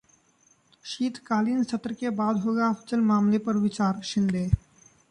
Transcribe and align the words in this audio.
शीतकालीन 0.85 1.63
सत्र 1.63 1.93
के 1.99 2.09
बाद 2.21 2.37
होगा 2.45 2.69
अफजल 2.69 3.01
मामले 3.13 3.37
पर 3.47 3.57
विचार: 3.59 4.01
शिंदे 4.03 4.45